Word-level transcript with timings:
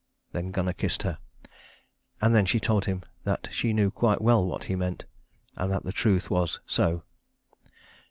Then 0.31 0.49
Gunnar 0.49 0.73
kissed 0.73 1.03
her. 1.03 1.19
And 2.23 2.33
then 2.33 2.47
she 2.47 2.59
told 2.59 2.85
him 2.85 3.03
that 3.23 3.47
she 3.51 3.71
knew 3.71 3.91
quite 3.91 4.19
well 4.19 4.43
what 4.43 4.63
he 4.63 4.75
meant, 4.75 5.05
and 5.55 5.71
that 5.71 5.83
the 5.83 5.91
truth 5.91 6.27
was 6.31 6.59
so. 6.65 7.03